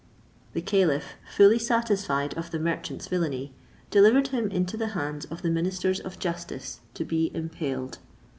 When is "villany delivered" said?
3.07-4.29